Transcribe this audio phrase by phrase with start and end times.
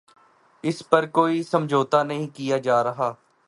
[0.63, 3.13] اس پر کوئی سمجھوتہ نہیں کیا جارہا